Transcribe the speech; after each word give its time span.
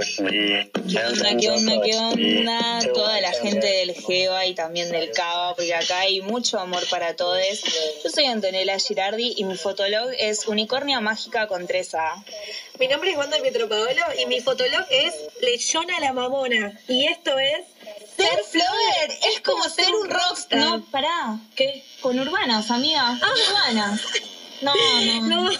¿Qué 0.00 0.98
onda, 1.06 1.36
qué 1.36 1.50
onda, 1.50 1.82
qué 1.82 1.96
onda? 1.96 2.92
Toda 2.92 3.20
la 3.20 3.32
gente 3.32 3.66
del 3.66 3.94
Geva 3.94 4.46
y 4.46 4.54
también 4.54 4.90
del 4.90 5.10
Cava, 5.12 5.54
porque 5.54 5.74
acá 5.74 6.00
hay 6.00 6.20
mucho 6.20 6.58
amor 6.58 6.82
para 6.88 7.14
todos. 7.14 7.40
Yo 8.02 8.10
soy 8.10 8.26
Antonella 8.26 8.78
Girardi 8.78 9.34
y 9.36 9.44
mi 9.44 9.56
fotolog 9.56 10.10
es 10.18 10.46
Unicornia 10.46 11.00
Mágica 11.00 11.46
con 11.46 11.66
3A. 11.66 12.24
Mi 12.78 12.88
nombre 12.88 13.10
es 13.12 13.16
Wanda 13.16 13.38
Pietropaolo 13.40 14.02
y 14.20 14.26
mi 14.26 14.40
fotolog 14.40 14.84
es 14.90 15.14
Leyona 15.40 16.00
la 16.00 16.12
Mamona. 16.12 16.78
Y 16.88 17.06
esto 17.06 17.38
es... 17.38 17.60
Ser 18.16 18.40
flogger 18.48 19.10
es 19.32 19.40
como 19.40 19.64
ser 19.68 19.92
un 19.92 20.08
rockstar. 20.08 20.58
No, 20.58 20.84
pará. 20.84 21.38
¿Qué? 21.56 21.82
Con 22.00 22.18
urbanas, 22.18 22.70
amiga. 22.70 23.18
Urbanas. 23.18 24.00
No, 24.64 24.72
no. 25.20 25.28
No. 25.28 25.50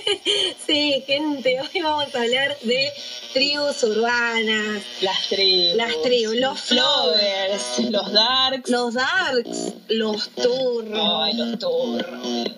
sí, 0.66 1.04
gente, 1.06 1.60
hoy 1.60 1.82
vamos 1.82 2.12
a 2.14 2.22
hablar 2.22 2.58
de 2.62 2.92
tribus 3.32 3.82
urbanas. 3.84 4.82
Las 5.00 5.28
tribus. 5.28 5.76
Las 5.76 6.02
tribus, 6.02 6.34
los 6.36 6.60
Flowers, 6.60 7.78
los 7.90 8.12
darks. 8.12 8.70
Los 8.70 8.94
darks, 8.94 9.74
los 9.88 10.30
turros. 10.30 11.22
Ay, 11.22 11.34
los 11.34 11.58
turros. 11.60 12.50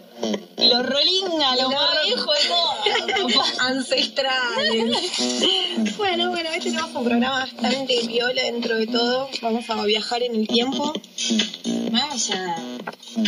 Los 0.57 0.87
rolinga, 0.87 1.57
los 1.57 1.73
más 1.73 2.05
viejos 2.07 2.37
de 3.07 3.13
todos. 3.13 3.59
ancestrales. 3.59 5.13
bueno, 5.99 6.31
bueno, 6.31 6.51
hoy 6.55 6.61
tenemos 6.61 6.95
un 6.95 7.05
programa 7.05 7.41
bastante 7.41 8.01
viola 8.07 8.43
dentro 8.45 8.77
de 8.77 8.87
todo. 8.87 9.29
Vamos 9.43 9.69
a 9.69 9.85
viajar 9.85 10.23
en 10.23 10.37
el 10.37 10.49
tiempo. 10.49 10.95
Vamos 11.91 12.31
a. 12.31 12.72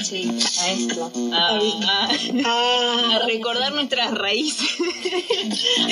Sí, 0.03 0.31
a 0.61 0.71
esto. 0.71 1.13
A, 1.33 1.57
a- 1.59 2.09
Ah, 2.47 3.11
a 3.15 3.27
recordar 3.27 3.73
nuestras 3.73 4.11
raíces. 4.12 4.69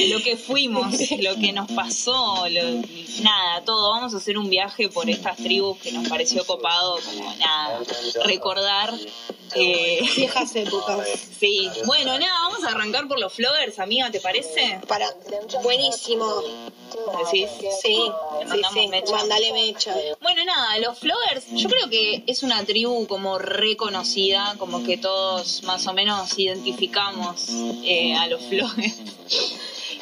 lo 0.09 0.23
que 0.23 0.37
fuimos, 0.37 0.95
lo 1.21 1.35
que 1.37 1.53
nos 1.53 1.71
pasó, 1.73 2.47
lo- 2.49 2.83
nada, 3.23 3.63
todo. 3.65 3.91
Vamos 3.91 4.15
a 4.15 4.17
hacer 4.19 4.39
un 4.39 4.49
viaje 4.49 4.89
por 4.89 5.09
estas 5.11 5.37
tribus 5.37 5.79
que 5.79 5.93
nos 5.93 6.09
pareció 6.09 6.45
copado, 6.47 6.99
como 7.05 7.35
nada. 7.37 7.81
Recordar. 8.25 8.93
eh, 9.55 10.01
viejas 10.17 10.57
épocas. 10.57 11.07
sí, 11.39 11.69
bueno, 11.85 12.19
nada, 12.19 12.33
vamos 12.49 12.65
a 12.65 12.71
arrancar 12.71 13.07
por 13.07 13.21
los 13.21 13.35
floggers, 13.35 13.79
amiga, 13.81 14.11
¿te 14.11 14.19
parece? 14.21 14.81
Para, 14.89 15.07
buenísimo. 15.63 16.43
¿Decís? 17.25 17.49
Sí, 17.83 17.99
¿Le 18.41 18.51
sí, 18.51 18.63
sí. 18.73 18.89
mecha? 18.89 19.13
Mandale 19.13 19.53
mecha. 19.53 19.95
Bueno, 20.21 20.45
nada, 20.45 20.79
los 20.79 20.99
floggers, 20.99 21.47
yo 21.51 21.69
creo 21.69 21.89
que 21.89 22.25
es 22.27 22.43
una 22.43 22.65
tribu 22.65 23.07
como 23.07 23.39
reconocida, 23.39 24.55
como 24.59 24.83
que 24.85 24.97
todos 24.97 25.63
más 25.65 25.87
o 25.87 25.93
menos 25.93 26.39
identificamos 26.39 27.49
eh, 27.85 28.15
a 28.15 28.27
los 28.29 28.43
floggers. 28.43 28.95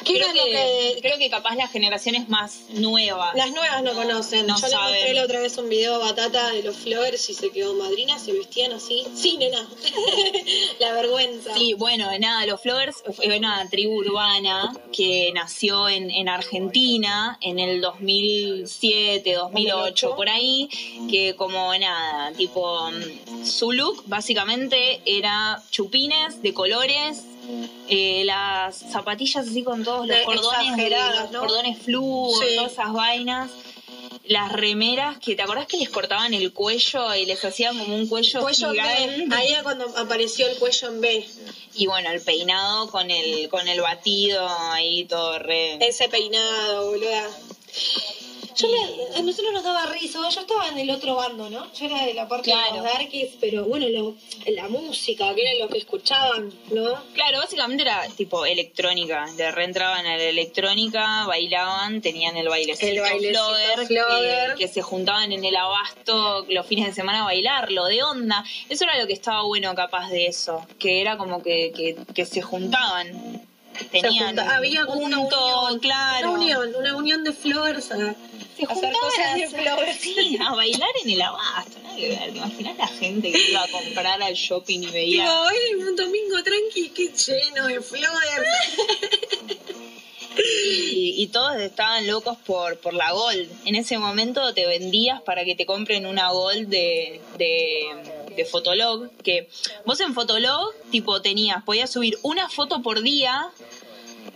¿Qué 0.05 0.13
Creo 0.13 0.33
que, 0.33 0.51
que- 0.51 0.97
creo 1.01 1.17
que 1.17 1.29
capaz 1.29 1.55
las 1.55 1.71
generaciones 1.71 2.27
más 2.29 2.59
nuevas. 2.69 3.35
Las 3.35 3.51
nuevas 3.51 3.83
no 3.83 3.93
conocen. 3.93 4.47
No 4.47 4.59
Yo 4.59 4.67
le 4.67 4.75
mostré 4.75 5.13
la 5.13 5.23
otra 5.23 5.39
vez 5.39 5.57
un 5.57 5.69
video 5.69 5.99
Batata 5.99 6.51
de 6.51 6.63
los 6.63 6.75
Flowers 6.77 7.29
y 7.29 7.33
se 7.33 7.51
quedó 7.51 7.73
madrina, 7.75 8.17
se 8.19 8.33
vestían 8.33 8.71
así. 8.73 9.03
Sí, 9.15 9.37
nena. 9.37 9.67
la 10.79 10.93
vergüenza. 10.93 11.53
Sí, 11.55 11.73
bueno, 11.73 12.09
nada, 12.19 12.45
los 12.45 12.61
Floggers 12.61 13.03
es 13.21 13.37
una 13.37 13.67
tribu 13.69 13.95
urbana 13.99 14.73
que 14.91 15.31
nació 15.33 15.87
en, 15.89 16.09
en 16.11 16.29
Argentina 16.29 17.37
en 17.41 17.59
el 17.59 17.81
2007, 17.81 19.33
2008, 19.35 20.15
por 20.15 20.29
ahí, 20.29 20.69
que 21.09 21.35
como 21.35 21.75
nada, 21.77 22.31
tipo, 22.33 22.89
mm, 22.91 23.45
su 23.45 23.71
look 23.71 24.03
básicamente 24.07 25.01
era 25.05 25.61
chupines 25.71 26.41
de 26.41 26.53
colores, 26.53 27.23
eh, 27.87 28.23
las 28.25 28.75
zapatillas 28.77 29.47
así 29.47 29.63
con 29.63 29.83
todos 29.83 30.07
los 30.07 30.17
Eh, 30.17 30.23
cordones, 30.25 30.91
los 31.21 31.31
¿no? 31.31 31.39
cordones 31.39 31.77
Sí. 31.85 31.91
todas 32.55 32.71
esas 32.71 32.93
vainas. 32.93 33.49
Las 34.25 34.51
remeras 34.51 35.17
que 35.17 35.35
te 35.35 35.41
acordás 35.41 35.65
que 35.65 35.77
les 35.77 35.89
cortaban 35.89 36.33
el 36.33 36.53
cuello 36.53 37.13
y 37.15 37.25
les 37.25 37.43
hacían 37.43 37.77
como 37.77 37.95
un 37.95 38.07
cuello, 38.07 38.39
Cuello 38.41 38.71
gigante. 38.71 39.25
B. 39.27 39.35
Ahí 39.35 39.47
era 39.51 39.63
cuando 39.63 39.85
apareció 39.97 40.47
el 40.47 40.57
cuello 40.57 40.87
en 40.89 41.01
B. 41.01 41.27
Y 41.73 41.87
bueno, 41.87 42.11
el 42.11 42.21
peinado 42.21 42.89
con 42.91 43.09
el, 43.11 43.49
con 43.49 43.67
el 43.67 43.81
batido 43.81 44.47
ahí 44.71 45.05
todo 45.05 45.39
re. 45.39 45.77
Ese 45.85 46.07
peinado, 46.07 46.91
boluda. 46.91 47.27
Yo 48.61 48.67
me- 48.69 49.17
a 49.17 49.21
nosotros 49.21 49.53
nos 49.53 49.63
daba 49.63 49.85
risa, 49.87 50.19
yo 50.29 50.41
estaba 50.41 50.67
en 50.69 50.77
el 50.79 50.89
otro 50.91 51.15
bando, 51.15 51.49
¿no? 51.49 51.71
Yo 51.73 51.85
era 51.85 52.05
de 52.05 52.13
la 52.13 52.27
parte 52.27 52.51
Claro. 52.51 52.71
de 52.71 52.77
los 52.81 52.83
darkies, 52.93 53.29
pero 53.39 53.65
bueno, 53.65 53.87
lo- 53.89 54.15
la 54.53 54.67
música, 54.69 55.33
que 55.35 55.41
era 55.41 55.63
lo 55.65 55.69
que 55.69 55.77
escuchaban, 55.79 56.51
¿no? 56.71 57.03
Claro, 57.13 57.39
básicamente 57.39 57.83
era 57.83 58.07
tipo 58.15 58.45
electrónica. 58.45 59.25
Le 59.37 59.51
reentraban 59.51 60.05
a 60.05 60.17
la 60.17 60.23
electrónica, 60.23 61.25
bailaban, 61.25 62.01
tenían 62.01 62.37
el 62.37 62.47
bailecito, 62.49 62.87
El 62.87 62.99
bailecito 63.01 63.39
flogger, 63.45 63.87
flogger. 63.87 64.53
Que, 64.55 64.65
que 64.65 64.67
se 64.67 64.81
juntaban 64.81 65.31
en 65.31 65.43
el 65.45 65.55
abasto 65.55 66.45
los 66.49 66.65
fines 66.65 66.87
de 66.87 66.93
semana 66.93 67.21
a 67.21 67.25
bailarlo, 67.25 67.85
de 67.85 68.03
onda. 68.03 68.43
Eso 68.69 68.83
era 68.83 68.97
lo 68.99 69.07
que 69.07 69.13
estaba 69.13 69.43
bueno 69.43 69.73
capaz 69.75 70.09
de 70.09 70.25
eso, 70.27 70.65
que 70.79 71.01
era 71.01 71.17
como 71.17 71.41
que, 71.41 71.71
que, 71.75 71.95
que 72.13 72.25
se 72.25 72.41
juntaban. 72.41 73.30
Tenían 73.91 74.37
había 74.39 74.85
como 74.85 75.01
una 75.01 75.19
unión, 75.19 75.79
claro. 75.79 76.31
Una 76.31 76.39
unión, 76.39 76.75
una 76.75 76.95
unión 76.95 77.23
de 77.23 77.33
flowers 77.33 77.91
a 77.91 77.97
Se 77.97 78.65
hacer 78.65 78.93
cosas 78.93 79.35
de 79.35 79.49
flowers. 79.49 79.97
Sí, 80.01 80.37
a 80.39 80.53
bailar 80.53 80.89
en 81.03 81.09
el 81.11 81.21
abasto, 81.21 81.79
nada 81.83 81.95
que 81.95 82.09
ver. 82.09 82.31
¿Te 82.31 82.37
imaginas 82.37 82.77
la 82.77 82.87
gente 82.87 83.31
que 83.31 83.51
iba 83.51 83.63
a 83.63 83.67
comprar 83.67 84.21
al 84.21 84.33
shopping 84.33 84.79
y 84.81 84.87
veía 84.87 85.23
Digo, 85.23 85.41
hoy 85.41 85.83
un 85.83 85.95
domingo 85.95 86.43
tranqui, 86.43 86.89
qué 86.89 87.09
lleno 87.09 87.67
de 87.67 87.81
flowers. 87.81 88.49
y, 90.37 91.15
y 91.17 91.27
todos 91.27 91.57
estaban 91.57 92.07
locos 92.07 92.37
por, 92.45 92.77
por 92.79 92.93
la 92.93 93.11
Gold. 93.11 93.49
En 93.65 93.75
ese 93.75 93.97
momento 93.97 94.53
te 94.53 94.65
vendías 94.67 95.21
para 95.21 95.45
que 95.45 95.55
te 95.55 95.65
compren 95.65 96.05
una 96.05 96.29
Gold 96.31 96.67
de, 96.67 97.21
de, 97.37 97.89
de 98.35 98.45
Fotolog, 98.45 99.09
que 99.23 99.49
vos 99.85 99.99
en 99.99 100.13
Fotolog, 100.13 100.73
tipo, 100.89 101.21
tenías, 101.21 101.63
podías 101.63 101.89
subir 101.89 102.17
una 102.23 102.49
foto 102.49 102.81
por 102.81 103.01
día. 103.01 103.49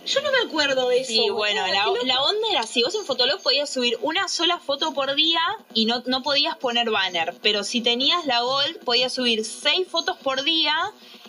Yo 0.06 0.20
no 0.20 0.30
me 0.30 0.38
acuerdo 0.38 0.88
de 0.88 1.00
eso. 1.00 1.10
Sí, 1.10 1.30
bueno, 1.30 1.66
la, 1.66 1.86
la 2.04 2.22
onda 2.22 2.48
era 2.50 2.60
así, 2.60 2.82
vos 2.82 2.94
en 2.94 3.04
Fotolog 3.04 3.42
podías 3.42 3.68
subir 3.68 3.98
una 4.02 4.28
sola 4.28 4.58
foto 4.58 4.94
por 4.94 5.14
día 5.14 5.40
y 5.74 5.86
no, 5.86 6.02
no 6.06 6.22
podías 6.22 6.56
poner 6.56 6.90
banner, 6.90 7.36
pero 7.42 7.64
si 7.64 7.80
tenías 7.80 8.24
la 8.26 8.40
Gold 8.40 8.78
podías 8.84 9.12
subir 9.12 9.44
seis 9.44 9.88
fotos 9.88 10.16
por 10.18 10.42
día 10.42 10.74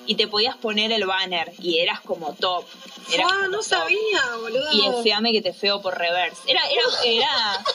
y 0.07 0.15
te 0.15 0.27
podías 0.27 0.55
poner 0.57 0.91
el 0.91 1.05
banner 1.05 1.51
y 1.61 1.79
eras 1.79 2.01
como 2.01 2.33
top. 2.33 2.65
Eras 3.13 3.27
Ah, 3.29 3.35
como 3.35 3.47
no 3.49 3.57
top. 3.59 3.63
sabía, 3.67 4.21
boludo. 4.41 4.71
Y 4.73 4.85
enfeame 4.85 5.31
que 5.31 5.41
te 5.41 5.53
feo 5.53 5.81
por 5.81 5.97
reverse. 5.97 6.41
Era, 6.47 6.61
era, 6.69 6.81
era, 7.05 7.65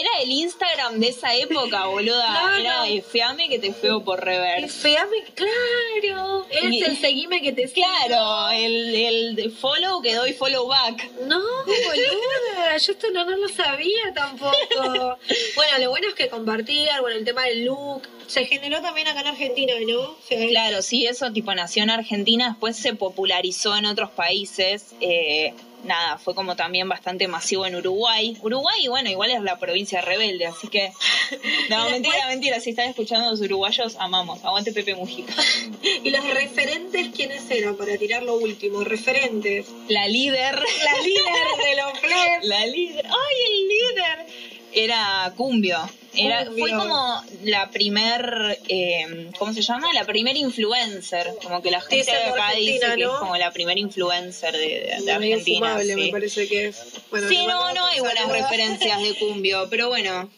era 0.00 0.10
el 0.22 0.30
Instagram 0.30 0.98
de 1.00 1.08
esa 1.08 1.34
época, 1.34 1.86
boluda. 1.86 2.26
Claro. 2.26 2.56
Era 2.58 2.88
enfeame 2.88 3.48
que 3.48 3.58
te 3.58 3.72
feo 3.72 4.04
por 4.04 4.22
reverse. 4.24 4.68
Feame, 4.68 5.24
claro. 5.34 6.46
Es 6.50 6.64
Y- 6.72 6.82
el 6.82 6.96
seguime 6.98 7.40
que 7.42 7.52
te. 7.52 7.70
Claro, 7.72 8.50
el, 8.50 8.94
el 9.36 9.52
follow 9.52 10.00
que 10.02 10.14
doy 10.14 10.32
follow 10.32 10.66
back. 10.66 11.10
No, 11.22 11.38
boluda, 11.38 12.37
yo 12.78 12.92
esto 12.92 13.08
no, 13.12 13.24
no 13.24 13.36
lo 13.36 13.48
sabía 13.48 14.12
tampoco. 14.14 14.54
bueno, 15.56 15.78
lo 15.80 15.90
bueno 15.90 16.08
es 16.08 16.14
que 16.14 16.28
compartían, 16.28 17.00
bueno, 17.00 17.16
el 17.18 17.24
tema 17.24 17.44
del 17.44 17.64
look. 17.64 18.02
Se 18.26 18.44
generó 18.44 18.80
también 18.82 19.08
acá 19.08 19.20
en 19.20 19.28
Argentina, 19.28 19.72
¿no? 19.86 20.00
O 20.00 20.18
sea, 20.26 20.46
Claro, 20.48 20.82
sí, 20.82 21.06
eso 21.06 21.32
tipo 21.32 21.54
nació 21.54 21.82
en 21.82 21.90
Argentina, 21.90 22.48
después 22.50 22.76
se 22.76 22.94
popularizó 22.94 23.76
en 23.76 23.86
otros 23.86 24.10
países. 24.10 24.94
eh, 25.00 25.54
nada, 25.84 26.18
fue 26.18 26.34
como 26.34 26.56
también 26.56 26.88
bastante 26.88 27.28
masivo 27.28 27.66
en 27.66 27.76
Uruguay. 27.76 28.36
Uruguay, 28.42 28.88
bueno, 28.88 29.10
igual 29.10 29.30
es 29.30 29.42
la 29.42 29.58
provincia 29.58 30.00
rebelde, 30.00 30.46
así 30.46 30.68
que. 30.68 30.92
No, 31.68 31.90
mentira, 31.90 32.26
mentira. 32.28 32.60
Si 32.60 32.70
están 32.70 32.88
escuchando 32.88 33.30
los 33.30 33.40
uruguayos, 33.42 33.96
amamos. 33.98 34.42
Aguante 34.44 34.72
Pepe 34.72 34.94
Mujica. 34.94 35.34
¿Y 36.04 36.10
los 36.10 36.24
referentes 36.24 37.08
quiénes 37.14 37.50
eran? 37.50 37.76
Para 37.76 37.96
tirar 37.98 38.22
lo 38.22 38.36
último, 38.36 38.82
referentes. 38.84 39.66
La 39.88 40.08
líder. 40.08 40.54
La 40.54 41.02
líder 41.02 41.46
de 41.64 41.76
los. 41.76 42.42
La 42.42 42.66
líder. 42.66 43.06
¡Ay, 43.06 43.36
el 43.50 43.68
líder! 43.68 44.26
Era 44.72 45.32
Cumbio. 45.36 45.78
Era. 46.18 46.44
Fue 46.50 46.70
como 46.70 47.22
la 47.44 47.70
primer, 47.70 48.58
eh, 48.68 49.30
¿cómo 49.38 49.52
se 49.52 49.62
llama? 49.62 49.92
La 49.94 50.04
primer 50.04 50.36
influencer. 50.36 51.32
Como 51.42 51.62
que 51.62 51.70
la 51.70 51.80
gente 51.80 52.10
de 52.10 52.24
acá 52.24 52.52
dice 52.56 52.80
que 52.96 53.02
es 53.02 53.08
como 53.08 53.36
la 53.36 53.50
primer 53.52 53.78
influencer 53.78 54.52
de, 54.52 54.58
de- 54.98 55.02
de 55.04 55.12
Argentina. 55.12 55.68
fumable, 55.68 55.94
sí. 55.94 56.00
me 56.00 56.08
parece 56.10 56.48
que 56.48 56.66
es. 56.68 56.82
Bueno, 57.10 57.28
Sí, 57.28 57.46
no, 57.46 57.72
no 57.72 57.86
hay 57.86 58.00
buenas 58.00 58.24
saludo. 58.26 58.34
referencias 58.42 59.02
de 59.02 59.14
Cumbio, 59.18 59.66
pero 59.70 59.88
bueno, 59.88 60.30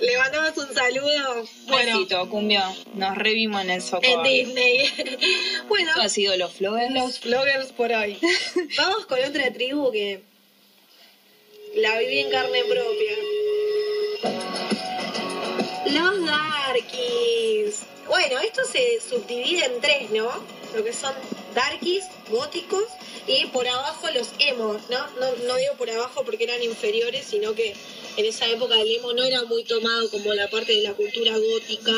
Le 0.00 0.18
mandamos 0.18 0.56
un 0.58 0.74
saludo. 0.74 1.44
Bueno, 1.68 1.98
besito, 1.98 2.28
Cumbio, 2.28 2.60
nos 2.94 3.16
revimos 3.16 3.62
en 3.62 3.70
el 3.70 3.76
en 3.76 3.82
socorro. 3.82 4.22
Disney. 4.24 4.80
bueno, 5.68 5.90
Esto 5.90 6.02
ha 6.02 6.08
sido 6.08 6.36
los 6.36 6.52
floggers. 6.52 6.92
los 6.92 7.20
vloggers 7.20 7.72
por 7.72 7.92
hoy. 7.92 8.18
Vamos 8.78 9.06
con 9.06 9.22
otra 9.22 9.52
tribu 9.52 9.92
que 9.92 10.22
la 11.76 11.98
viví 11.98 12.18
en 12.20 12.30
carne 12.30 12.60
propia. 12.64 13.16
Los 15.90 16.26
Darkies. 16.26 17.82
Bueno, 18.08 18.38
esto 18.40 18.62
se 18.64 19.00
subdivide 19.00 19.66
en 19.66 19.80
tres, 19.80 20.10
¿no? 20.10 20.28
Lo 20.74 20.82
que 20.82 20.92
son 20.92 21.14
darkies, 21.54 22.04
góticos, 22.28 22.84
y 23.26 23.46
por 23.46 23.66
abajo 23.66 24.08
los 24.14 24.28
emo, 24.38 24.74
¿no? 24.88 24.98
¿no? 25.20 25.36
No 25.46 25.56
digo 25.56 25.74
por 25.78 25.90
abajo 25.90 26.22
porque 26.24 26.44
eran 26.44 26.62
inferiores, 26.62 27.26
sino 27.28 27.54
que 27.54 27.74
en 28.16 28.24
esa 28.24 28.46
época 28.46 28.80
el 28.80 28.90
emo 28.96 29.12
no 29.12 29.24
era 29.24 29.42
muy 29.44 29.64
tomado 29.64 30.08
como 30.10 30.32
la 30.32 30.48
parte 30.48 30.72
de 30.74 30.82
la 30.82 30.92
cultura 30.94 31.36
gótica, 31.36 31.92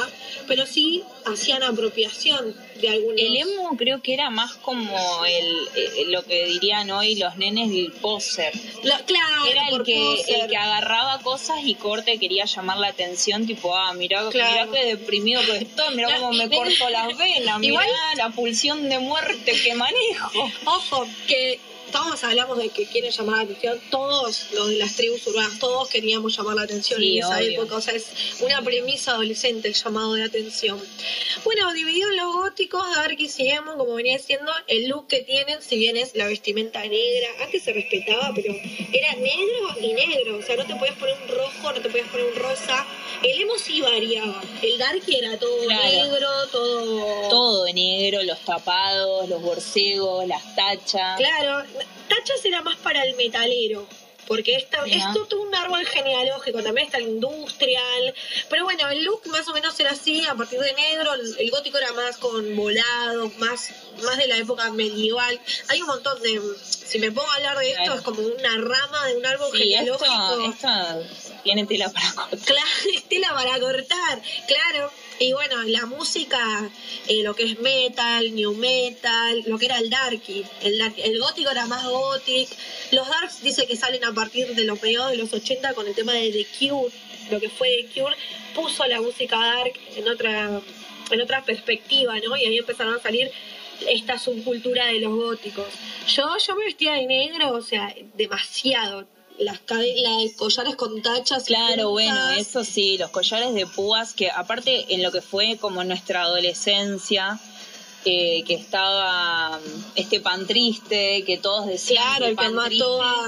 pero 0.46 0.66
sí 0.66 1.02
hacían 1.26 1.62
apropiación 1.62 2.56
de 2.80 2.88
algunos. 2.88 3.20
El 3.20 3.36
emo 3.36 3.76
creo 3.76 4.00
que 4.02 4.14
era 4.14 4.30
más 4.30 4.54
como 4.54 5.25
el, 5.26 5.69
eh, 5.76 6.04
lo 6.08 6.25
que 6.25 6.46
dirían 6.46 6.90
hoy 6.90 7.14
los 7.16 7.36
nenes 7.36 7.70
del 7.70 7.92
poser. 7.92 8.52
La- 8.82 8.98
claro, 9.04 9.44
Era 9.46 9.69
el 9.69 9.82
que, 9.84 9.94
poser. 10.16 10.40
el 10.44 10.48
que 10.50 10.56
agarraba 10.56 11.20
cosas 11.20 11.58
y 11.64 11.75
corte 11.75 12.19
quería 12.19 12.46
llamar 12.46 12.78
la 12.78 12.88
atención, 12.88 13.46
tipo, 13.46 13.76
ah, 13.76 13.92
mirá, 13.94 14.28
Claro. 14.30 14.70
mirá 14.70 14.80
qué 14.80 14.86
deprimido 14.96 15.42
que 15.42 15.58
estoy, 15.58 15.94
mirá 15.94 16.16
cómo 16.19 16.32
me 16.32 16.48
corto 16.48 16.88
las 16.88 17.16
venas, 17.16 17.58
mirá 17.58 17.72
Igual- 17.84 17.88
la 18.16 18.30
pulsión 18.30 18.88
de 18.88 18.98
muerte 18.98 19.52
que 19.62 19.75
manejo. 19.75 20.17
Ojo, 20.64 21.06
que 21.26 21.60
todos 21.90 22.23
hablamos 22.25 22.58
de 22.58 22.69
que 22.70 22.87
quieren 22.87 23.11
llamar 23.11 23.37
la 23.38 23.43
atención, 23.44 23.81
todos 23.90 24.46
los 24.52 24.69
de 24.69 24.76
las 24.76 24.94
tribus 24.96 25.26
urbanas, 25.26 25.58
todos 25.58 25.88
queríamos 25.88 26.37
llamar 26.37 26.56
la 26.56 26.62
atención 26.62 27.00
Sí, 27.00 27.19
en 27.19 27.25
esa 27.25 27.37
obvio. 27.38 27.50
época, 27.62 27.76
o 27.76 27.81
sea, 27.81 27.94
es 27.94 28.06
una 28.40 28.62
premisa 28.62 29.12
adolescente 29.12 29.69
el 29.69 29.75
llamado 29.75 30.14
de 30.14 30.25
atención. 30.25 30.81
Bueno, 31.44 31.73
dividido 31.73 32.11
en 32.11 32.17
los 32.17 32.32
góticos, 32.35 32.82
darkies 32.96 33.38
y 33.40 33.49
emo, 33.49 33.76
como 33.76 33.94
venía 33.94 34.17
diciendo, 34.17 34.52
el 34.67 34.88
look 34.88 35.06
que 35.08 35.20
tienen, 35.20 35.61
si 35.62 35.76
bien 35.76 35.96
es 35.96 36.14
la 36.14 36.26
vestimenta 36.26 36.81
negra, 36.82 37.29
antes 37.43 37.62
se 37.62 37.73
respetaba, 37.73 38.32
pero 38.35 38.55
era 38.93 39.14
negro 39.14 39.69
y 39.81 39.93
negro, 39.93 40.38
o 40.38 40.43
sea, 40.43 40.56
no 40.56 40.67
te 40.67 40.75
podías 40.75 40.96
poner 40.96 41.17
un 41.23 41.29
rojo, 41.29 41.73
no 41.73 41.81
te 41.81 41.88
podías 41.88 42.08
poner 42.08 42.26
un 42.26 42.37
rosa, 42.37 42.87
el 43.23 43.40
emo 43.43 43.58
sí 43.58 43.81
variaba, 43.81 44.43
el 44.62 44.79
darky 44.79 45.17
era 45.17 45.38
todo 45.38 45.58
Claro. 45.67 45.82
negro, 45.90 46.29
todo... 46.52 47.29
Todo 47.29 47.64
de 47.64 47.73
negro, 47.73 48.23
los 48.23 48.40
tapados, 48.44 49.29
los 49.29 49.40
borcegos, 49.43 50.26
las 50.26 50.55
tachas. 50.55 51.17
Claro, 51.19 51.64
tachas 52.18 52.44
era 52.44 52.62
más 52.62 52.76
para 52.76 53.04
el 53.04 53.14
metalero. 53.16 53.86
Porque 54.26 54.56
esta, 54.56 54.84
esto 54.84 55.24
tuvo 55.24 55.40
un 55.44 55.54
árbol 55.54 55.86
genealógico, 55.86 56.62
también 56.62 56.86
está 56.86 56.98
el 56.98 57.04
industrial. 57.08 58.14
Pero 58.50 58.64
bueno, 58.64 58.86
el 58.90 59.02
look 59.02 59.26
más 59.28 59.48
o 59.48 59.54
menos 59.54 59.80
era 59.80 59.92
así, 59.92 60.26
a 60.26 60.34
partir 60.34 60.60
de 60.60 60.74
negro, 60.74 61.14
el, 61.14 61.34
el 61.38 61.50
gótico 61.50 61.78
era 61.78 61.94
más 61.94 62.18
con 62.18 62.54
volados, 62.54 63.34
más, 63.38 63.70
más 64.04 64.18
de 64.18 64.26
la 64.26 64.36
época 64.36 64.70
medieval. 64.70 65.40
Hay 65.68 65.80
un 65.80 65.86
montón 65.86 66.20
de. 66.22 66.42
Si 66.62 66.98
me 66.98 67.10
pongo 67.10 67.30
a 67.30 67.36
hablar 67.36 67.58
de 67.58 67.70
esto, 67.70 67.94
es 67.94 68.02
como 68.02 68.20
una 68.20 68.54
rama 68.58 69.06
de 69.06 69.16
un 69.16 69.24
árbol 69.24 69.48
Sí, 69.50 69.72
esto, 69.72 69.98
genealógico. 69.98 70.52
esto 70.52 71.27
tiene 71.43 71.67
tela 71.67 71.90
para 71.90 72.12
cortar. 72.14 72.38
Claro, 72.38 72.69
estela 72.94 73.35
para 73.35 73.61
cortar, 73.61 74.23
claro. 74.46 74.90
Y 75.20 75.32
bueno, 75.32 75.62
la 75.64 75.87
música, 75.87 76.70
eh, 77.08 77.23
lo 77.25 77.35
que 77.35 77.43
es 77.43 77.58
metal, 77.58 78.35
new 78.35 78.55
metal, 78.55 79.43
lo 79.46 79.58
que 79.58 79.67
era 79.67 79.79
el 79.79 79.90
darky, 79.90 80.44
el, 80.62 80.81
el 80.81 81.19
gótico 81.19 81.50
era 81.50 81.67
más 81.67 81.85
gothic. 81.85 82.49
Los 82.93 83.08
darks 83.08 83.43
dice 83.43 83.67
que 83.67 83.76
salen 83.76 84.05
a 84.05 84.12
partir 84.12 84.55
de 84.55 84.64
los 84.64 84.81
mediados 84.81 85.11
de 85.11 85.17
los 85.17 85.32
80 85.32 85.75
con 85.75 85.88
el 85.88 85.94
tema 85.94 86.12
de 86.12 86.31
The 86.31 86.46
Cure, 86.58 86.94
lo 87.31 87.40
que 87.40 87.49
fue 87.49 87.88
The 87.93 88.00
Cure, 88.00 88.17
puso 88.55 88.87
la 88.87 89.00
música 89.00 89.37
dark 89.37 89.73
en 89.96 90.08
otra, 90.08 90.61
en 91.11 91.20
otra 91.20 91.44
perspectiva, 91.44 92.17
¿no? 92.20 92.37
Y 92.37 92.44
ahí 92.46 92.58
empezaron 92.58 92.94
a 92.94 93.00
salir 93.00 93.31
esta 93.88 94.19
subcultura 94.19 94.87
de 94.87 95.00
los 95.00 95.14
góticos. 95.14 95.67
Yo, 96.06 96.37
yo 96.38 96.56
me 96.56 96.64
vestía 96.64 96.94
de 96.94 97.06
negro, 97.06 97.52
o 97.55 97.62
sea, 97.62 97.94
demasiado. 98.14 99.06
Las 99.38 99.61
cadenas, 99.61 100.32
collares 100.37 100.75
con 100.76 101.00
tachas. 101.02 101.44
y 101.44 101.46
Claro, 101.55 101.90
bueno, 101.90 102.31
eso 102.31 102.64
sí, 102.64 102.99
los 102.99 103.11
collares 103.11 103.55
de 103.55 103.67
púas, 103.67 104.12
que 104.12 104.31
aparte 104.31 104.93
en 104.94 105.02
lo 105.02 105.12
que 105.12 105.20
fue 105.23 105.56
como 105.58 105.85
nuestra 105.85 106.23
adolescencia, 106.23 107.38
eh, 108.05 108.43
que 108.46 108.55
estaba 108.55 109.58
mm, 109.58 109.82
este 109.96 110.20
pan 110.20 110.46
triste, 110.46 111.23
que 111.25 111.37
todos 111.38 111.67
decían 111.67 112.02
Claro, 112.05 112.25
el 112.26 112.31
que 112.32 112.37
Pan 112.37 112.55
mató 112.55 113.02
a. 113.02 113.25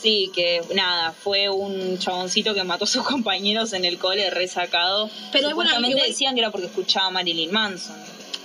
Sí, 0.00 0.30
que 0.34 0.62
nada, 0.74 1.12
fue 1.12 1.50
un 1.50 1.98
chaboncito 1.98 2.54
que 2.54 2.64
mató 2.64 2.84
a 2.84 2.86
sus 2.86 3.02
compañeros 3.06 3.74
en 3.74 3.84
el 3.84 3.98
cole 3.98 4.30
resacado. 4.30 5.10
Pero 5.30 5.54
bueno, 5.54 5.72
igual- 5.78 6.06
decían 6.08 6.34
que 6.34 6.40
era 6.40 6.50
porque 6.50 6.68
escuchaba 6.68 7.08
a 7.08 7.10
Marilyn 7.10 7.52
Manson. 7.52 7.96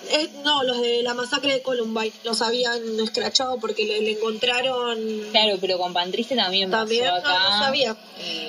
Eh, 0.09 0.29
no, 0.43 0.63
los 0.63 0.81
de 0.81 1.01
la 1.03 1.13
masacre 1.13 1.53
de 1.53 1.61
Columbine 1.61 2.11
los 2.23 2.41
habían 2.41 2.81
escrachado 2.99 3.57
porque 3.59 3.85
le, 3.85 4.01
le 4.01 4.11
encontraron. 4.11 4.99
Claro, 5.31 5.57
pero 5.61 5.77
con 5.77 5.93
pan 5.93 6.11
triste 6.11 6.35
también, 6.35 6.69
También, 6.71 7.05
pasó 7.05 7.27
no, 7.27 7.33
acá. 7.35 7.49
no 7.49 7.59
sabía. 7.65 7.97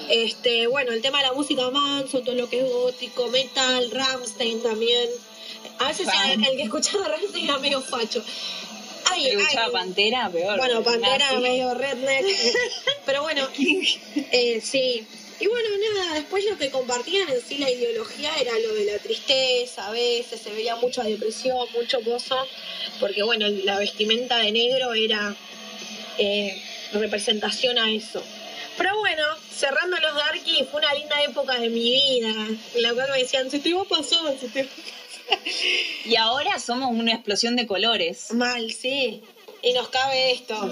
Este, 0.08 0.67
bueno, 0.67 0.93
el 0.93 1.03
tema 1.03 1.19
de 1.19 1.29
la 1.29 1.32
música 1.32 1.69
Manson, 1.70 2.25
todo 2.25 2.35
lo 2.35 2.49
que 2.49 2.61
es 2.61 2.70
gótico, 2.70 3.29
metal, 3.29 3.91
Ramstein 3.91 4.62
también. 4.62 5.08
A 5.79 5.88
veces 5.88 6.08
el, 6.32 6.44
el 6.44 6.56
que 6.56 6.62
escuchaba 6.62 7.08
Ramstein 7.08 7.44
era 7.44 7.58
medio 7.58 7.81
facho. 7.81 8.23
Ay, 9.08 9.29
escuchaba 9.29 9.70
Pantera, 9.73 10.29
peor. 10.31 10.58
Bueno, 10.58 10.82
Pantera 10.82 11.19
Nazi. 11.19 11.37
medio 11.37 11.75
redneck. 11.75 12.26
Pero 13.06 13.23
bueno, 13.23 13.47
eh, 14.32 14.61
sí. 14.62 15.06
Y 15.38 15.47
bueno, 15.47 15.69
nada, 15.94 16.15
después 16.15 16.44
lo 16.47 16.56
que 16.56 16.71
compartían 16.71 17.29
en 17.29 17.41
sí 17.41 17.59
la 17.59 17.71
ideología 17.71 18.31
era 18.41 18.59
lo 18.59 18.75
de 18.75 18.87
la 18.87 18.99
tristeza, 18.99 19.88
a 19.88 19.91
veces 19.91 20.41
se 20.41 20.50
veía 20.50 20.77
mucha 20.77 21.03
depresión, 21.03 21.67
mucho 21.75 22.00
gozo, 22.03 22.37
porque 23.00 23.23
bueno, 23.23 23.47
la 23.65 23.79
vestimenta 23.79 24.38
de 24.38 24.53
negro 24.53 24.94
era 24.94 25.37
eh, 26.19 26.62
representación 26.93 27.79
a 27.79 27.93
eso. 27.93 28.23
Pero 28.79 28.99
bueno, 28.99 29.23
cerrando 29.50 29.99
los 29.99 30.15
darky, 30.15 30.67
fue 30.71 30.81
una 30.81 30.94
linda 30.94 31.23
época 31.23 31.59
de 31.59 31.69
mi 31.69 31.91
vida, 31.91 32.35
en 32.75 32.82
la 32.82 32.94
cual 32.94 33.11
me 33.11 33.19
decían, 33.19 33.50
se 33.50 33.59
te 33.59 33.73
va 33.75 33.82
a 33.82 33.85
pasar, 33.85 34.39
se 34.39 34.49
te 34.49 34.62
va 34.62 34.69
a 34.69 35.37
Y 36.05 36.17
ahora 36.17 36.59
somos 36.59 36.91
una 36.91 37.12
explosión 37.12 37.56
de 37.56 37.67
colores. 37.67 38.32
Mal, 38.32 38.73
sí. 38.73 39.23
Y 39.62 39.73
nos 39.73 39.89
cabe 39.89 40.32
esto. 40.32 40.71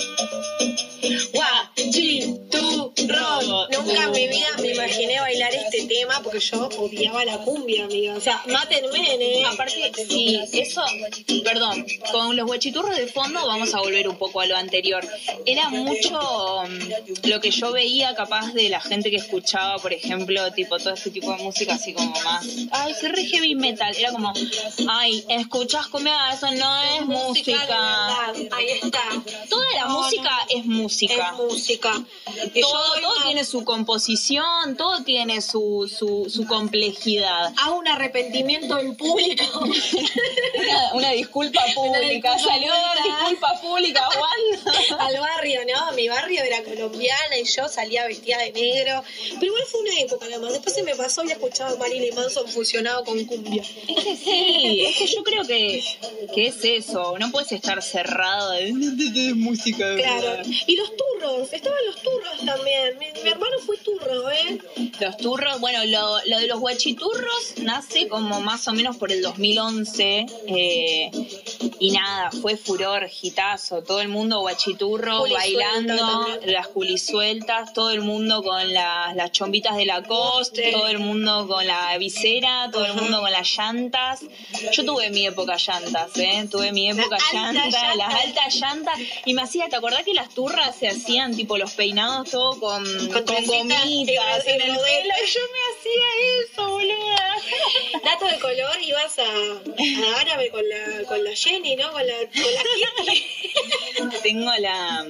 Nunca 3.70 4.05
en 4.05 4.11
mi 4.12 4.28
vida 4.28 4.46
me 4.61 4.70
imaginé 4.72 5.20
bailar 5.20 5.55
este 5.55 5.87
tema 5.87 6.20
porque 6.22 6.40
yo 6.40 6.69
odiaba 6.78 7.25
la 7.25 7.38
cumbia, 7.38 7.84
amiga. 7.84 8.14
O 8.16 8.20
sea, 8.20 8.43
mátenme, 8.46 9.14
¿eh? 9.20 9.44
Aparte, 9.44 9.93
sí, 10.08 10.40
eso, 10.52 10.82
perdón, 11.43 11.87
con 12.12 12.37
los 12.37 12.46
guachiturros 12.46 12.96
de 12.96 13.06
fondo 13.06 13.46
vamos 13.46 13.75
a 13.75 13.81
volver 13.81 14.08
un 14.08 14.16
poco 14.16 14.40
a 14.40 14.46
lo 14.46 14.56
anterior. 14.56 15.06
Era 15.46 15.69
mucho 15.69 16.62
mm, 16.69 17.28
lo 17.28 17.40
que 17.40 17.50
yo 17.50 17.72
veía 17.72 18.14
capaz 18.14 18.52
de 18.52 18.69
la 18.69 18.81
gente 18.81 19.10
que 19.10 19.17
escuchaba, 19.17 19.78
por 19.78 19.93
ejemplo, 19.93 20.52
tipo 20.52 20.78
todo 20.78 20.94
este 20.94 21.10
tipo 21.10 21.31
de 21.37 21.43
música 21.43 21.75
así 21.75 21.93
como 21.93 22.10
más, 22.22 22.46
ay, 22.72 22.94
qué 23.00 23.08
re 23.08 23.25
heavy 23.26 23.55
metal. 23.55 23.94
Era 23.96 24.12
como, 24.12 24.32
ay, 24.88 25.25
escuchas 25.28 25.87
cumbia, 25.88 26.17
eso 26.32 26.50
no 26.52 26.82
es 26.82 27.06
música. 27.06 28.26
Ahí 28.52 28.69
está. 28.82 29.02
Toda 29.49 29.67
la 29.75 29.84
No, 29.87 30.02
música 30.02 30.31
no. 30.31 30.58
es 30.58 30.64
música. 30.67 31.14
Es 31.28 31.32
música. 31.34 32.05
Todo, 32.60 33.14
una- 33.16 33.24
tiene 33.26 33.44
su 33.44 33.64
composición, 33.64 34.76
todo 34.76 35.02
tiene 35.02 35.40
su, 35.40 35.90
su, 35.94 36.29
su 36.31 36.46
complejidad. 36.46 37.52
Hago 37.62 37.79
un 37.79 37.88
arrepentimiento 37.88 38.79
en 38.79 38.94
público. 38.96 39.44
Una, 40.56 40.93
una 40.94 41.10
disculpa 41.10 41.60
pública. 41.74 42.38
Salió 42.38 42.72
a 42.72 42.76
dar 42.76 42.96
pública. 42.96 43.19
disculpa 43.19 43.60
pública, 43.60 44.08
Juan. 44.14 45.00
al 45.00 45.20
barrio, 45.20 45.60
¿no? 45.72 45.93
Mi 45.96 46.08
barrio 46.08 46.43
era 46.43 46.62
colombiana 46.62 47.38
y 47.38 47.44
yo 47.44 47.69
salía 47.69 48.06
vestida 48.06 48.38
de 48.38 48.52
negro. 48.52 49.02
Pero 49.34 49.46
igual 49.46 49.62
fue 49.70 49.81
una 49.81 49.98
época 50.00 50.26
nada 50.26 50.40
más. 50.40 50.52
Después 50.52 50.74
se 50.74 50.82
me 50.82 50.94
pasó 50.94 51.24
y 51.24 51.31
escuchaba 51.32 51.72
a 51.72 51.76
Marilyn 51.76 52.14
Manson 52.14 52.46
fusionado 52.48 53.05
con 53.05 53.22
cumbia. 53.24 53.62
Es 53.62 54.05
que 54.05 54.17
sí, 54.17 54.84
es 54.86 54.96
que 54.96 55.06
yo 55.06 55.22
creo 55.24 55.44
que, 55.44 55.82
que 56.34 56.46
es 56.46 56.64
eso. 56.64 57.19
No 57.19 57.31
puedes 57.31 57.50
estar 57.52 57.82
cerrado 57.82 58.52
de, 58.52 58.67
de- 58.72 58.90
de- 59.05 59.10
de 59.29 59.34
música. 59.34 59.96
Claro. 59.96 60.43
Y 60.67 60.76
los 60.76 60.90
turros, 60.96 61.52
estaban 61.52 61.79
los 61.86 61.96
turros 62.02 62.44
también. 62.44 62.98
Mi, 62.98 63.06
mi 63.22 63.31
hermano 63.31 63.58
fue 63.65 63.77
turro, 63.79 64.31
¿eh? 64.31 64.58
Los 65.01 65.17
turros, 65.17 65.60
bueno, 65.60 65.84
lo, 65.86 66.19
lo 66.27 66.39
de 66.39 66.46
los 66.46 66.60
guachiturros 66.60 67.55
nace 67.63 68.08
como 68.08 68.41
más 68.41 68.67
o 68.69 68.72
menos 68.72 68.96
por 68.96 69.13
el 69.13 69.22
2011 69.22 70.27
eh, 70.46 71.10
y 71.86 71.91
nada, 71.91 72.31
fue 72.31 72.56
furor, 72.56 73.08
gitazo, 73.08 73.82
todo 73.82 74.00
el 74.00 74.08
mundo 74.08 74.41
guachiturro 74.41 75.19
Juli 75.20 75.34
bailando, 75.34 75.96
suelta 75.96 76.46
las 76.46 76.69
culisueltas, 76.69 77.72
todo 77.72 77.91
el 77.91 78.00
mundo 78.00 78.43
con 78.43 78.72
las, 78.72 79.14
las 79.17 79.32
chombitas 79.32 79.76
de 79.76 79.84
la 79.86 80.03
costa, 80.03 80.60
Sí. 80.64 80.72
todo 80.72 80.88
el 80.88 80.98
mundo 80.98 81.46
con 81.48 81.67
la 81.67 81.96
visera, 81.98 82.69
todo 82.72 82.84
el 82.86 82.94
mundo 82.94 83.20
con 83.20 83.31
las 83.32 83.48
llantas. 83.56 84.20
Yo 84.72 84.84
tuve 84.84 85.10
mi 85.10 85.26
época 85.26 85.56
llantas, 85.56 86.17
¿eh? 86.17 86.46
Tuve 86.50 86.72
mi 86.72 86.91
época 86.91 87.17
llantas, 87.32 87.72
llanta. 87.72 87.94
las 87.96 88.14
altas 88.24 88.55
llantas 88.55 88.98
y 89.24 89.34
me 89.34 89.43
hacía, 89.43 89.69
¿te 89.69 89.76
acordás 89.76 90.05
que 90.05 90.14
las 90.14 90.31
turras 90.31 90.76
se 90.76 90.88
hacían 90.88 91.34
tipo 91.36 91.58
los 91.58 91.72
peinados 91.72 92.31
todo 92.31 92.58
con, 92.60 92.84
Con 92.84 93.24
gomitas 93.24 93.46
en 93.46 93.70
el 93.70 94.17
rodete. 94.17 94.58
pelo? 94.58 95.14
Yo 95.34 95.41
me 95.53 95.60
hacía 95.70 96.06
eso, 96.53 96.70
boluda. 96.70 97.36
Dato 98.05 98.26
de 98.26 98.38
color, 98.38 98.76
ibas 98.82 99.19
a, 99.19 99.22
a 99.22 100.20
árabe 100.20 100.50
con 100.50 100.62
la, 100.69 101.05
con 101.08 101.22
la 101.24 101.34
Jenny, 101.34 101.73
¿no? 101.76 101.93
Con 101.93 102.06
la, 102.06 102.14
con. 102.19 103.63
Tengo 104.34 104.50
a 104.50 104.58
la, 104.58 105.06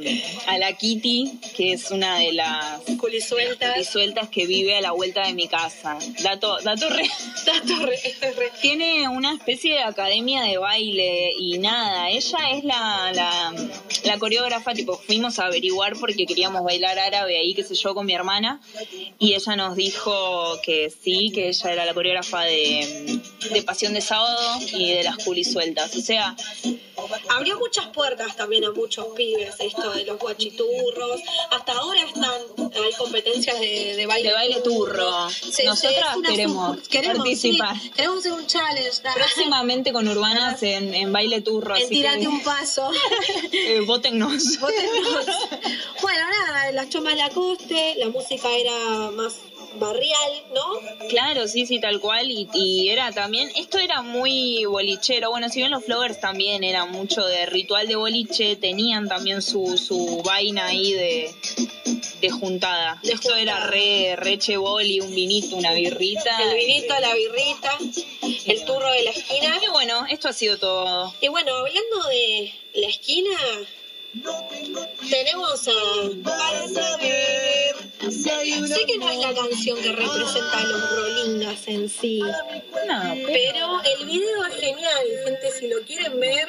a 0.48 0.58
la 0.58 0.72
Kitty, 0.74 1.38
que 1.56 1.72
es 1.72 1.90
una 1.90 2.18
de 2.18 2.34
las 2.34 2.80
Culisueltas. 3.00 3.88
sueltas 3.88 4.28
que 4.28 4.46
vive 4.46 4.76
a 4.76 4.82
la 4.82 4.90
vuelta 4.92 5.26
de 5.26 5.32
mi 5.32 5.48
casa. 5.48 5.96
Dato, 6.22 6.58
dato 6.62 6.90
re- 6.90 7.08
Dato 7.46 7.86
re- 7.86 7.98
esto 8.04 8.26
es 8.26 8.36
re- 8.36 8.52
Tiene 8.60 9.08
una 9.08 9.32
especie 9.32 9.72
de 9.76 9.82
academia 9.82 10.42
de 10.42 10.58
baile 10.58 11.32
y 11.38 11.56
nada, 11.56 12.10
ella 12.10 12.50
es 12.52 12.64
la, 12.64 13.12
la, 13.14 13.54
la 14.04 14.18
coreógrafa, 14.18 14.74
tipo, 14.74 14.98
fuimos 14.98 15.38
a 15.38 15.46
averiguar 15.46 15.94
porque 15.98 16.26
queríamos 16.26 16.62
bailar 16.62 16.98
árabe 16.98 17.38
ahí, 17.38 17.54
qué 17.54 17.62
sé 17.64 17.74
yo, 17.76 17.94
con 17.94 18.04
mi 18.04 18.12
hermana, 18.12 18.60
y 19.18 19.32
ella 19.32 19.56
nos 19.56 19.74
dijo 19.74 20.60
que 20.62 20.90
sí, 20.90 21.32
que 21.34 21.48
ella 21.48 21.72
era 21.72 21.86
la 21.86 21.94
coreógrafa 21.94 22.42
de, 22.42 23.20
de 23.50 23.62
Pasión 23.62 23.94
de 23.94 24.02
Sábado 24.02 24.58
y 24.74 24.90
de 24.90 25.02
las 25.02 25.16
culisueltas, 25.24 25.96
o 25.96 26.00
sea, 26.02 26.36
Abrió 27.30 27.58
muchas 27.58 27.86
puertas 27.88 28.36
también 28.36 28.64
a 28.64 28.70
muchos 28.72 29.06
pibes 29.16 29.54
esto 29.58 29.90
de 29.92 30.04
los 30.04 30.18
guachiturros. 30.18 31.20
Hasta 31.50 31.72
ahora 31.72 32.00
están, 32.02 32.40
hay 32.84 32.92
competencias 32.98 33.58
de, 33.60 33.94
de 33.96 34.06
baile. 34.06 34.28
De 34.28 34.34
baile 34.34 34.60
turro. 34.60 35.28
Se- 35.30 35.64
Nosotras 35.64 36.16
queremos 36.26 36.76
sub- 36.78 36.88
queremos 36.88 37.18
participar. 37.18 37.76
sí, 37.80 37.90
queremos 37.90 38.18
hacer 38.18 38.32
un 38.32 38.46
challenge. 38.46 39.00
próximamente 39.14 39.92
con 39.92 40.08
Urbanas 40.08 40.62
en, 40.62 40.94
en 40.94 41.12
baile 41.12 41.40
turro, 41.40 41.76
En 41.76 41.82
así 41.84 41.94
tirate 41.94 42.20
que 42.20 42.28
un 42.28 42.42
paso. 42.42 42.90
eh, 43.52 43.80
votennos. 43.86 44.58
Votennos. 44.60 45.26
bueno, 46.02 46.20
nada, 46.46 46.72
las 46.72 46.88
chomas 46.88 47.16
Lacoste, 47.16 47.94
la 47.98 48.08
música 48.08 48.48
era 48.56 49.10
más 49.12 49.34
barrial, 49.78 50.32
¿no? 50.54 51.08
Claro, 51.08 51.48
sí, 51.48 51.66
sí, 51.66 51.80
tal 51.80 52.00
cual. 52.00 52.30
Y, 52.30 52.48
y 52.54 52.88
era 52.88 53.12
también, 53.12 53.50
esto 53.56 53.78
era 53.78 54.02
muy 54.02 54.64
bolichero. 54.64 55.30
Bueno, 55.30 55.48
si 55.48 55.60
bien 55.60 55.70
los 55.70 55.84
Flowers 55.84 56.20
también 56.20 56.64
era 56.64 56.84
mucho 56.86 57.24
de 57.24 57.46
ritual 57.46 57.86
de 57.88 57.96
boliche, 57.96 58.56
tenían 58.56 59.08
también 59.08 59.42
su, 59.42 59.76
su 59.78 60.22
vaina 60.24 60.66
ahí 60.66 60.92
de, 60.92 61.34
de 62.20 62.30
juntada. 62.30 63.00
De 63.02 63.12
esto 63.12 63.34
era 63.34 63.66
re, 63.66 64.16
re 64.16 64.38
cheboli, 64.38 65.00
un 65.00 65.14
vinito, 65.14 65.56
una 65.56 65.72
birrita. 65.72 66.42
El 66.42 66.56
vinito, 66.56 66.94
la 67.00 67.14
birrita, 67.14 67.78
el 68.46 68.64
turro 68.64 68.90
de 68.90 69.02
la 69.02 69.10
esquina. 69.10 69.60
Y 69.64 69.70
bueno, 69.70 70.06
esto 70.08 70.28
ha 70.28 70.32
sido 70.32 70.58
todo. 70.58 71.14
Y 71.20 71.28
bueno, 71.28 71.54
hablando 71.54 72.08
de 72.08 72.52
la 72.74 72.88
esquina, 72.88 73.36
tenemos 75.10 75.68
a... 75.68 75.72
Para 76.22 76.68
saber. 76.68 77.73
Sé 78.10 78.84
que 78.86 78.98
no 78.98 79.10
es 79.10 79.18
la 79.18 79.34
canción 79.34 79.80
que 79.80 79.92
representa 79.92 80.58
a 80.58 80.64
los 80.64 80.96
rolingas 80.96 81.68
en 81.68 81.88
sí, 81.88 82.20
No, 82.20 83.14
pero 83.26 83.80
el 83.98 84.06
video 84.06 84.44
es 84.46 84.54
genial, 84.60 85.06
gente, 85.24 85.50
si 85.58 85.68
lo 85.68 85.82
quieren 85.82 86.18
ver, 86.20 86.48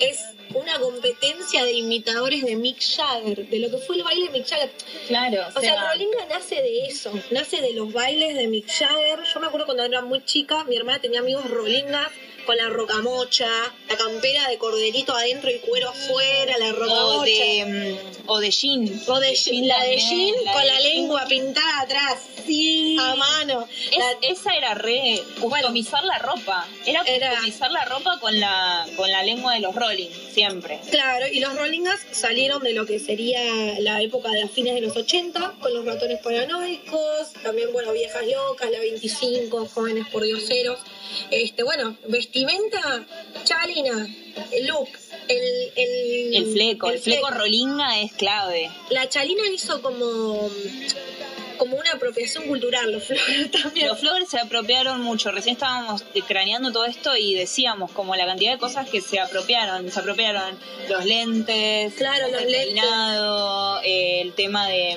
es 0.00 0.18
una 0.54 0.78
competencia 0.78 1.64
de 1.64 1.72
imitadores 1.72 2.42
de 2.42 2.56
Mick 2.56 2.80
Jagger, 2.80 3.48
de 3.48 3.58
lo 3.58 3.70
que 3.70 3.78
fue 3.78 3.96
el 3.96 4.04
baile 4.04 4.26
de 4.26 4.30
Mick 4.30 4.46
Jagger. 4.46 4.70
claro. 5.06 5.44
O 5.54 5.60
sea, 5.60 5.74
el 5.74 5.80
Rolinga 5.80 6.26
nace 6.30 6.56
de 6.56 6.86
eso, 6.86 7.12
nace 7.30 7.60
de 7.60 7.72
los 7.74 7.92
bailes 7.92 8.34
de 8.34 8.48
Mick 8.48 8.68
Jagger. 8.68 9.20
Yo 9.32 9.40
me 9.40 9.46
acuerdo 9.46 9.66
cuando 9.66 9.84
era 9.84 10.02
muy 10.02 10.24
chica, 10.24 10.64
mi 10.64 10.76
hermana 10.76 11.00
tenía 11.00 11.20
amigos 11.20 11.48
Rolingas 11.50 12.08
con 12.48 12.56
la 12.56 12.70
rocamocha, 12.70 13.46
la 13.90 13.96
campera 13.98 14.48
de 14.48 14.56
corderito 14.56 15.12
adentro 15.14 15.50
y 15.50 15.58
cuero 15.58 15.90
afuera, 15.90 16.56
la 16.56 16.70
o 16.70 16.72
rocamocha. 16.72 17.30
de, 17.30 17.66
mm, 17.66 18.22
o 18.30 18.40
de 18.40 18.50
jean. 18.50 19.02
O 19.06 19.20
de 19.20 19.34
jean, 19.34 19.68
la 19.68 19.82
de 19.84 19.98
jean 19.98 20.32
la 20.46 20.52
con 20.54 20.62
de 20.62 20.68
la 20.68 20.80
jean. 20.80 20.82
lengua 20.94 21.26
pintada 21.28 21.80
atrás, 21.82 22.22
Sí. 22.46 22.96
a 22.98 23.14
mano. 23.16 23.68
Es- 23.92 23.98
La- 23.98 24.28
esa 24.28 24.54
era 24.56 24.72
re 24.72 25.22
customizar 25.38 26.02
la 26.06 26.18
ropa. 26.20 26.66
Era 26.86 27.02
Era- 27.02 27.28
customizar 27.32 27.70
la 27.70 27.84
ropa 27.84 28.18
con 28.18 28.40
la 28.40 28.86
con 28.96 29.10
la 29.12 29.22
lengua 29.22 29.52
de 29.52 29.60
los 29.60 29.74
Rolling, 29.74 30.08
siempre. 30.32 30.80
Claro, 30.90 31.26
y 31.30 31.40
los 31.40 31.54
Rollingas 31.54 32.00
salieron 32.12 32.62
de 32.62 32.72
lo 32.72 32.86
que 32.86 32.98
sería 32.98 33.42
la 33.80 34.00
época 34.00 34.30
de 34.30 34.40
a 34.44 34.48
fines 34.48 34.74
de 34.74 34.80
los 34.80 34.96
80, 34.96 35.52
con 35.60 35.74
los 35.74 35.84
ratones 35.84 36.18
paranoicos, 36.22 37.32
también, 37.42 37.70
bueno, 37.74 37.92
viejas 37.92 38.26
locas, 38.26 38.70
la 38.70 38.78
25, 38.80 39.66
jóvenes 39.66 40.06
por 40.10 40.22
dioseros. 40.22 40.78
Este, 41.30 41.62
bueno, 41.62 41.96
vestimenta, 42.44 43.06
chalina, 43.44 44.06
el 44.52 44.66
look, 44.66 44.88
el, 45.28 45.72
el, 45.76 46.34
El 46.34 46.52
fleco, 46.52 46.90
el, 46.90 46.98
fleco, 46.98 47.30
rolinga 47.30 48.00
es 48.00 48.12
clave. 48.12 48.70
La 48.90 49.08
chalina 49.08 49.42
hizo 49.52 49.82
como, 49.82 50.50
como 51.58 51.76
una 51.76 51.90
apropiación 51.92 52.44
cultural, 52.46 52.90
los 52.92 53.04
flores 53.04 53.50
también. 53.62 53.88
Los 53.88 54.00
Flowers 54.00 54.28
se 54.30 54.38
apropiaron 54.40 55.02
mucho. 55.02 55.30
Recién 55.30 55.54
estábamos 55.54 56.04
eh, 56.14 56.22
craneando 56.26 56.72
todo 56.72 56.86
esto 56.86 57.16
y 57.16 57.34
decíamos 57.34 57.90
como 57.92 58.14
la 58.16 58.24
cantidad 58.26 58.52
de 58.52 58.58
cosas 58.58 58.88
que 58.88 59.00
se 59.00 59.20
apropiaron. 59.20 59.90
Se 59.90 60.00
apropiaron 60.00 60.58
los 60.88 61.04
lentes, 61.04 61.94
Claro, 61.94 62.28
los 62.32 62.40
el 62.42 62.50
lentes. 62.52 62.72
peinado, 62.74 63.80
eh, 63.82 64.20
el 64.22 64.32
tema 64.34 64.66
de, 64.68 64.96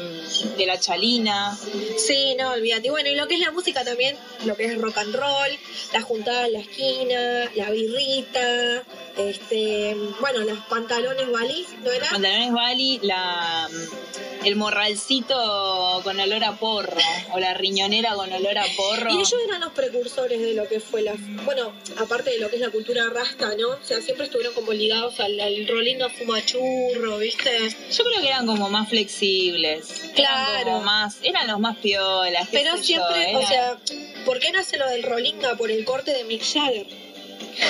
de 0.57 0.65
la 0.65 0.79
chalina. 0.79 1.57
Sí, 1.97 2.35
no, 2.39 2.51
olvídate. 2.51 2.87
Y 2.87 2.91
Bueno, 2.91 3.09
y 3.09 3.15
lo 3.15 3.27
que 3.27 3.35
es 3.35 3.41
la 3.41 3.51
música 3.51 3.83
también, 3.83 4.15
lo 4.45 4.55
que 4.55 4.65
es 4.65 4.77
rock 4.79 4.97
and 4.99 5.15
roll, 5.15 5.57
la 5.93 6.01
juntada 6.01 6.45
en 6.47 6.53
la 6.53 6.59
esquina, 6.59 7.51
la 7.55 7.69
birrita, 7.71 8.83
este, 9.17 9.95
bueno, 10.19 10.39
los 10.39 10.59
pantalones 10.65 11.29
balí, 11.31 11.65
¿no 11.83 11.91
era? 11.91 12.07
Pantalones 12.09 12.51
Bali, 12.51 12.99
la, 13.03 13.69
el 14.45 14.55
morralcito 14.55 16.01
con 16.03 16.19
olor 16.19 16.43
a 16.43 16.53
porro 16.53 16.97
o 17.33 17.39
la 17.39 17.53
riñonera 17.53 18.13
con 18.15 18.31
olor 18.31 18.57
a 18.57 18.65
porro. 18.75 19.11
Y 19.11 19.15
ellos 19.15 19.35
eran 19.47 19.61
los 19.61 19.71
precursores 19.73 20.41
de 20.41 20.53
lo 20.53 20.67
que 20.67 20.79
fue 20.79 21.01
la, 21.01 21.13
bueno, 21.45 21.73
aparte 21.97 22.31
de 22.31 22.39
lo 22.39 22.49
que 22.49 22.55
es 22.55 22.61
la 22.61 22.69
cultura 22.69 23.09
rasta, 23.09 23.55
¿no? 23.55 23.69
O 23.69 23.83
sea, 23.83 24.01
siempre 24.01 24.25
estuvieron 24.25 24.53
como 24.53 24.73
ligados 24.73 25.19
al, 25.19 25.39
al 25.39 25.67
fumachurro, 26.17 27.17
¿viste? 27.17 27.75
Yo 27.91 28.03
creo 28.03 28.21
que 28.21 28.27
eran 28.27 28.45
como 28.45 28.69
más 28.69 28.89
flexibles. 28.89 30.11
Claro. 30.15 30.51
Eran 30.51 30.63
como 30.65 30.81
más, 30.81 31.17
eran 31.23 31.47
los 31.47 31.59
más 31.59 31.77
piolas. 31.77 32.47
Pero 32.51 32.75
yo, 32.75 32.83
siempre, 32.83 33.35
o 33.35 33.45
sea, 33.45 33.77
¿por 34.25 34.39
qué 34.39 34.51
nace 34.51 34.77
lo 34.77 34.89
del 34.89 35.03
rolinga? 35.03 35.55
Por 35.55 35.71
el 35.71 35.85
corte 35.85 36.13
de 36.13 36.23
Mick 36.23 36.43
Jagger. 36.43 36.87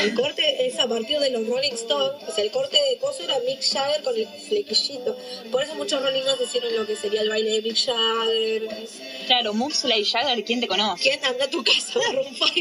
El 0.01 0.13
corte 0.13 0.67
es 0.67 0.79
a 0.79 0.87
partir 0.87 1.19
de 1.19 1.29
los 1.29 1.47
Rolling 1.47 1.73
Stones, 1.73 2.23
o 2.27 2.33
sea, 2.33 2.43
el 2.43 2.51
corte 2.51 2.77
de 2.89 2.97
coso 2.97 3.23
era 3.23 3.39
Mick 3.45 3.61
Jagger 3.61 4.03
con 4.03 4.15
el 4.15 4.27
flequillito. 4.27 5.17
Por 5.51 5.63
eso 5.63 5.75
muchos 5.75 6.01
Rollingas 6.01 6.39
hicieron 6.41 6.75
lo 6.75 6.85
que 6.85 6.95
sería 6.95 7.21
el 7.21 7.29
baile 7.29 7.51
de 7.51 7.61
Mick 7.61 7.77
Jagger. 7.77 8.87
Claro, 9.27 9.53
Muxla 9.53 9.97
y 9.97 10.05
Jagger, 10.05 10.43
¿quién 10.43 10.59
te 10.59 10.67
conoce? 10.67 11.01
¿Quién 11.03 11.23
anda 11.25 11.45
a 11.45 11.49
tu 11.49 11.63
casa, 11.63 11.99
Maroon 12.07 12.33
5? 12.33 12.53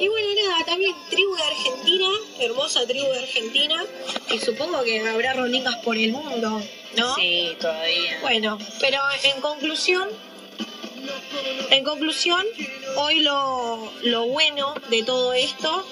Y 0.00 0.08
bueno, 0.08 0.28
nada, 0.42 0.64
también 0.66 0.94
tribu 1.10 1.34
de 1.34 1.42
Argentina, 1.42 2.08
hermosa 2.40 2.86
tribu 2.86 3.06
de 3.06 3.18
Argentina, 3.18 3.84
y 4.32 4.38
supongo 4.38 4.82
que 4.82 5.00
habrá 5.00 5.34
Rollingas 5.34 5.76
por 5.76 5.96
el 5.96 6.12
mundo, 6.12 6.62
¿no? 6.96 7.14
Sí, 7.16 7.56
todavía. 7.60 8.18
Bueno, 8.22 8.58
pero 8.80 8.98
en 9.24 9.40
conclusión, 9.40 10.08
en 11.70 11.84
conclusión, 11.84 12.44
hoy 12.96 13.20
lo, 13.20 13.92
lo 14.02 14.26
bueno 14.26 14.74
de 14.90 15.02
todo 15.02 15.32
esto, 15.32 15.86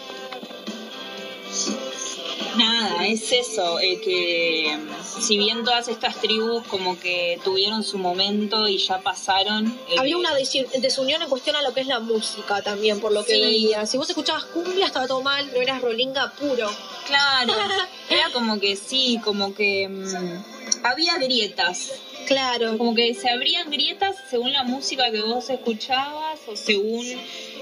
Nada, 2.56 3.06
es 3.06 3.32
eso, 3.32 3.78
eh, 3.80 4.00
que 4.00 4.76
mm, 4.76 5.20
si 5.20 5.36
bien 5.36 5.64
todas 5.64 5.88
estas 5.88 6.20
tribus 6.20 6.66
como 6.68 6.98
que 6.98 7.38
tuvieron 7.44 7.82
su 7.84 7.98
momento 7.98 8.66
y 8.68 8.78
ya 8.78 9.00
pasaron... 9.00 9.66
eh, 9.88 9.96
había 9.98 10.16
una 10.16 10.32
desunión 10.34 11.22
en 11.22 11.28
cuestión 11.28 11.56
a 11.56 11.62
lo 11.62 11.74
que 11.74 11.80
es 11.82 11.86
la 11.86 12.00
música 12.00 12.62
también, 12.62 13.00
por 13.00 13.12
lo 13.12 13.24
que 13.24 13.34
Sí. 13.34 13.40
veía. 13.40 13.86
Si 13.86 13.98
vos 13.98 14.08
escuchabas 14.08 14.44
cumbia 14.46 14.86
estaba 14.86 15.06
todo 15.06 15.22
mal, 15.22 15.46
no 15.52 15.60
eras 15.60 15.82
rolinga 15.82 16.32
puro. 16.32 16.70
Claro, 17.06 17.52
era 18.10 18.30
como 18.32 18.58
que 18.58 18.76
sí, 18.76 19.20
como 19.22 19.54
que 19.54 19.88
mm, 19.88 20.84
había 20.84 21.18
grietas. 21.18 21.92
Claro. 22.26 22.76
Como 22.76 22.94
que 22.94 23.14
se 23.14 23.30
abrían 23.30 23.70
grietas 23.70 24.16
según 24.28 24.52
la 24.52 24.64
música 24.64 25.10
que 25.12 25.20
vos 25.20 25.48
escuchabas 25.48 26.40
o 26.48 26.56
según 26.56 27.06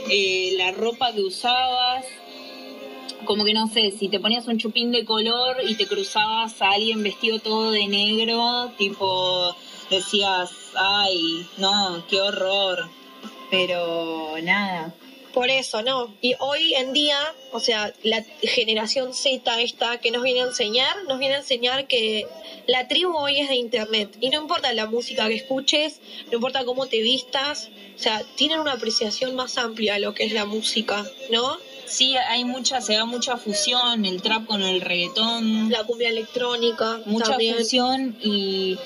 eh, 0.08 0.54
la 0.56 0.70
ropa 0.70 1.12
que 1.12 1.20
usabas. 1.20 2.06
Como 3.24 3.44
que 3.44 3.54
no 3.54 3.66
sé, 3.68 3.90
si 3.90 4.08
te 4.08 4.20
ponías 4.20 4.46
un 4.46 4.58
chupín 4.58 4.92
de 4.92 5.04
color 5.04 5.56
y 5.66 5.74
te 5.76 5.86
cruzabas 5.86 6.60
a 6.60 6.72
alguien 6.72 7.02
vestido 7.02 7.38
todo 7.38 7.70
de 7.70 7.86
negro, 7.86 8.72
tipo 8.76 9.54
decías, 9.90 10.50
ay, 10.74 11.46
no, 11.58 12.04
qué 12.08 12.20
horror. 12.20 12.88
Pero 13.50 14.34
nada. 14.42 14.94
Por 15.32 15.50
eso, 15.50 15.82
¿no? 15.82 16.14
Y 16.20 16.34
hoy 16.38 16.74
en 16.74 16.92
día, 16.92 17.18
o 17.50 17.58
sea, 17.58 17.92
la 18.04 18.22
generación 18.42 19.12
Z 19.14 19.60
esta 19.60 19.98
que 19.98 20.12
nos 20.12 20.22
viene 20.22 20.42
a 20.42 20.46
enseñar, 20.46 21.04
nos 21.08 21.18
viene 21.18 21.34
a 21.34 21.38
enseñar 21.38 21.88
que 21.88 22.24
la 22.68 22.86
tribu 22.86 23.16
hoy 23.16 23.40
es 23.40 23.48
de 23.48 23.56
internet. 23.56 24.16
Y 24.20 24.30
no 24.30 24.40
importa 24.42 24.72
la 24.72 24.86
música 24.86 25.26
que 25.26 25.34
escuches, 25.34 26.00
no 26.28 26.34
importa 26.34 26.64
cómo 26.64 26.86
te 26.86 27.00
vistas, 27.00 27.70
o 27.96 27.98
sea, 27.98 28.22
tienen 28.36 28.60
una 28.60 28.72
apreciación 28.74 29.34
más 29.34 29.58
amplia 29.58 29.96
a 29.96 29.98
lo 29.98 30.14
que 30.14 30.24
es 30.24 30.32
la 30.32 30.44
música, 30.44 31.04
¿no? 31.32 31.58
Sí, 31.86 32.16
hay 32.16 32.44
mucha, 32.44 32.80
se 32.80 32.94
da 32.94 33.04
mucha 33.04 33.36
fusión, 33.36 34.04
el 34.04 34.22
trap 34.22 34.46
con 34.46 34.62
el 34.62 34.80
reggaetón. 34.80 35.70
La 35.70 35.84
cumbia 35.84 36.08
electrónica, 36.08 37.00
mucha 37.06 37.30
también. 37.32 37.56
fusión 37.56 38.16
y 38.22 38.78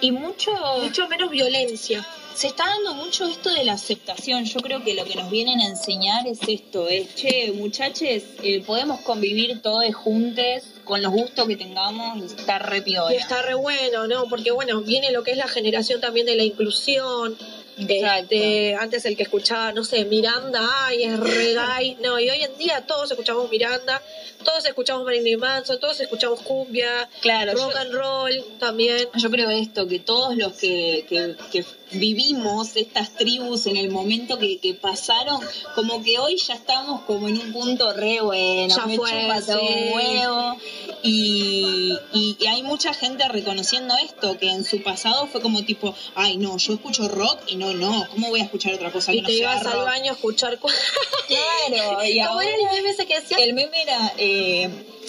Y 0.00 0.12
mucho, 0.12 0.52
mucho 0.82 1.08
menos 1.08 1.30
violencia. 1.30 2.06
se 2.34 2.46
está 2.46 2.66
dando 2.66 2.94
mucho 2.94 3.26
esto 3.26 3.50
de 3.52 3.64
la 3.64 3.72
aceptación. 3.72 4.44
Yo 4.44 4.60
creo 4.60 4.84
que 4.84 4.94
lo 4.94 5.04
que 5.04 5.16
nos 5.16 5.28
vienen 5.28 5.60
a 5.60 5.66
enseñar 5.66 6.24
es 6.28 6.38
esto, 6.46 6.88
es, 6.88 7.14
che, 7.16 7.50
muchachos, 7.52 8.22
eh, 8.42 8.62
podemos 8.64 9.00
convivir 9.00 9.60
todos 9.60 9.92
juntos 9.92 10.62
con 10.84 11.02
los 11.02 11.12
gustos 11.12 11.48
que 11.48 11.56
tengamos 11.56 12.18
y 12.18 12.26
está 12.26 12.60
re 12.60 12.80
piola. 12.80 13.12
Y 13.12 13.16
está 13.16 13.42
re 13.42 13.54
bueno, 13.54 14.06
¿no? 14.06 14.28
Porque 14.28 14.52
bueno, 14.52 14.80
viene 14.82 15.10
lo 15.10 15.24
que 15.24 15.32
es 15.32 15.36
la 15.36 15.48
generación 15.48 16.00
también 16.00 16.26
de 16.26 16.36
la 16.36 16.44
inclusión. 16.44 17.36
Este, 17.78 18.74
antes 18.74 19.04
el 19.04 19.16
que 19.16 19.22
escuchaba, 19.22 19.72
no 19.72 19.84
sé, 19.84 20.04
Miranda, 20.04 20.60
ay, 20.86 21.04
es 21.04 21.18
re 21.18 21.54
gay. 21.54 21.96
No, 22.02 22.18
y 22.18 22.28
hoy 22.28 22.42
en 22.42 22.56
día 22.58 22.84
todos 22.86 23.10
escuchamos 23.10 23.50
Miranda, 23.50 24.02
todos 24.48 24.64
escuchamos 24.66 25.04
Marilyn 25.04 25.38
Manson, 25.38 25.78
todos 25.78 26.00
escuchamos 26.00 26.40
cumbia, 26.40 27.08
Claro, 27.20 27.52
rock 27.54 27.72
yo- 27.72 27.78
and 27.78 27.92
roll 27.92 28.44
también. 28.58 29.08
Yo 29.14 29.30
creo 29.30 29.50
esto, 29.50 29.86
que 29.86 29.98
todos 29.98 30.36
los 30.36 30.52
que, 30.54 31.04
que, 31.08 31.36
que 31.52 31.64
vivimos 31.90 32.76
estas 32.76 33.14
tribus 33.14 33.66
en 33.66 33.76
el 33.76 33.90
momento 33.90 34.38
que, 34.38 34.58
que 34.58 34.74
pasaron, 34.74 35.40
como 35.74 36.02
que 36.02 36.18
hoy 36.18 36.36
ya 36.36 36.54
estamos 36.54 37.02
como 37.02 37.28
en 37.28 37.38
un 37.38 37.52
punto 37.52 37.92
re 37.92 38.20
bueno, 38.20 38.74
Ya 38.76 38.86
me 38.86 38.96
fue, 38.96 39.10
todo 39.46 39.60
un 39.62 39.68
sí. 39.68 39.90
huevo. 39.94 40.56
Y, 41.02 41.96
y- 42.12 42.36
y 42.40 42.46
hay 42.46 42.62
mucha 42.62 42.92
gente 42.92 43.26
reconociendo 43.28 43.94
esto, 44.04 44.36
que 44.38 44.50
en 44.50 44.64
su 44.64 44.82
pasado 44.82 45.26
fue 45.28 45.40
como 45.40 45.64
tipo, 45.64 45.94
ay 46.14 46.36
no, 46.36 46.56
yo 46.58 46.72
escucho 46.74 47.06
rock 47.08 47.38
y 47.46 47.56
no, 47.56 47.72
no, 47.72 48.06
¿cómo 48.10 48.28
voy 48.30 48.40
a 48.40 48.44
escuchar 48.44 48.74
otra 48.74 48.90
cosa 48.90 49.12
que 49.12 49.18
Y 49.18 49.20
no 49.22 49.28
te 49.28 49.34
sea 49.38 49.52
ibas 49.52 49.66
al 49.66 49.84
baño 49.84 50.10
a 50.10 50.14
escuchar. 50.14 50.58
cu- 50.58 50.68
Claro, 51.28 52.04
y 52.04 52.18
¿Cómo 52.20 52.40
era 52.40 52.50
ahora- 52.52 52.70
el 52.70 52.76
meme 52.76 52.90
ese 52.90 53.06
que 53.06 53.20
decía? 53.20 53.36
el 53.38 53.52
meme 53.52 53.82
era, 53.82 54.12
eh, 54.18 54.37